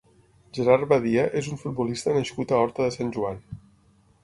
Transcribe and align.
Gerard 0.57 0.87
Badía 0.93 1.25
és 1.41 1.51
un 1.51 1.61
futbolista 1.65 2.17
nascut 2.17 2.55
a 2.57 2.61
Horta 2.65 2.89
de 2.91 2.99
Sant 2.99 3.15
Joan. 3.19 3.41